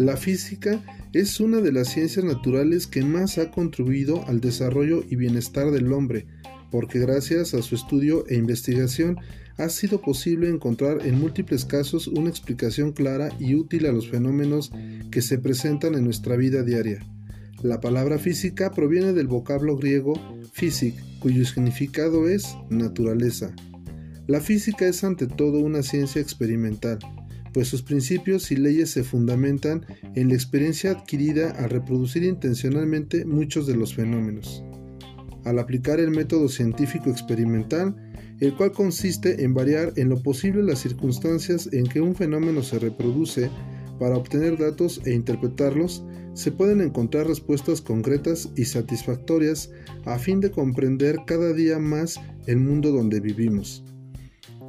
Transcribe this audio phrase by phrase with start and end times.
[0.00, 5.16] La física es una de las ciencias naturales que más ha contribuido al desarrollo y
[5.16, 6.26] bienestar del hombre,
[6.70, 9.18] porque gracias a su estudio e investigación
[9.58, 14.72] ha sido posible encontrar en múltiples casos una explicación clara y útil a los fenómenos
[15.10, 17.00] que se presentan en nuestra vida diaria.
[17.62, 20.14] La palabra física proviene del vocablo griego
[20.54, 23.54] physic, cuyo significado es naturaleza.
[24.26, 27.00] La física es ante todo una ciencia experimental,
[27.52, 33.66] pues sus principios y leyes se fundamentan en la experiencia adquirida al reproducir intencionalmente muchos
[33.66, 34.62] de los fenómenos.
[35.44, 37.96] Al aplicar el método científico experimental,
[38.40, 42.78] el cual consiste en variar en lo posible las circunstancias en que un fenómeno se
[42.78, 43.50] reproduce
[43.98, 49.70] para obtener datos e interpretarlos, se pueden encontrar respuestas concretas y satisfactorias
[50.04, 53.84] a fin de comprender cada día más el mundo donde vivimos.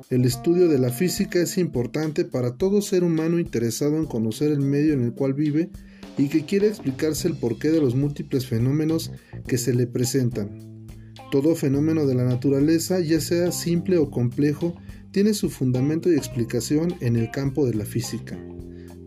[0.09, 4.61] El estudio de la física es importante para todo ser humano interesado en conocer el
[4.61, 5.69] medio en el cual vive
[6.17, 9.11] y que quiere explicarse el porqué de los múltiples fenómenos
[9.47, 10.87] que se le presentan.
[11.31, 14.75] Todo fenómeno de la naturaleza, ya sea simple o complejo,
[15.11, 18.37] tiene su fundamento y explicación en el campo de la física.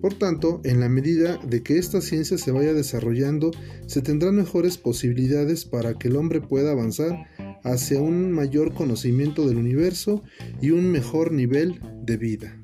[0.00, 3.52] Por tanto, en la medida de que esta ciencia se vaya desarrollando,
[3.86, 7.26] se tendrán mejores posibilidades para que el hombre pueda avanzar
[7.64, 10.22] hacia un mayor conocimiento del universo
[10.60, 12.60] y un mejor nivel de vida.